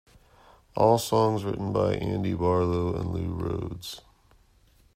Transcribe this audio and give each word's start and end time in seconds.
All 0.75 0.97
songs 0.97 1.43
written 1.43 1.71
by 1.73 1.93
Andy 1.93 2.33
Barlow 2.33 2.95
and 2.95 3.13
Lou 3.13 3.27
Rhodes. 3.35 4.01